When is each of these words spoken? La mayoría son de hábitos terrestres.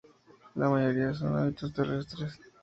La 0.55 0.67
mayoría 0.67 1.13
son 1.13 1.35
de 1.35 1.41
hábitos 1.43 1.71
terrestres. 1.73 2.33